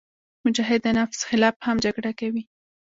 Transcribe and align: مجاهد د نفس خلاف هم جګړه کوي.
مجاهد 0.45 0.79
د 0.83 0.87
نفس 0.99 1.19
خلاف 1.29 1.55
هم 1.67 1.77
جګړه 1.85 2.11
کوي. 2.19 2.43